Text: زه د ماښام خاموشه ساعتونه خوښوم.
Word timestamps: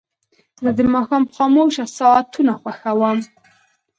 زه 0.63 0.69
د 0.77 0.79
ماښام 0.93 1.23
خاموشه 1.35 1.85
ساعتونه 1.97 2.53
خوښوم. 2.61 3.17